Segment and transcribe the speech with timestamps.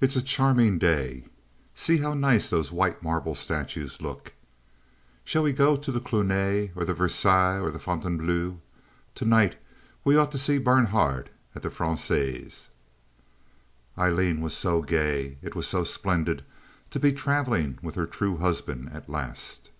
[0.00, 1.24] "It's a charming day.
[1.74, 4.32] See how nice those white marble statues look.
[5.24, 8.60] Shall we go to the Cluny or Versailles or Fontainbleau?
[9.16, 9.56] To night
[10.04, 12.68] we ought to see Bernhardt at the Francaise."
[13.98, 15.36] Aileen was so gay.
[15.42, 16.44] It was so splendid
[16.92, 19.70] to be traveling with her true husband at last.